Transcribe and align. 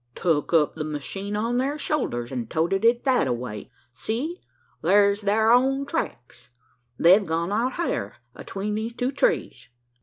"Tuk 0.15 0.51
up 0.51 0.73
the 0.73 0.83
machine 0.83 1.35
on 1.35 1.59
thar 1.59 1.77
shoulders, 1.77 2.31
an' 2.31 2.47
toted 2.47 2.83
it 2.83 3.03
thataway! 3.03 3.69
See! 3.91 4.41
thar's 4.81 5.21
thar 5.21 5.51
own 5.51 5.85
tracks! 5.85 6.49
They've 6.97 7.23
gone 7.23 7.51
out 7.51 7.73
hyar 7.73 8.15
atween 8.35 8.73
these 8.73 8.93
two 8.93 9.11
trees." 9.11 9.67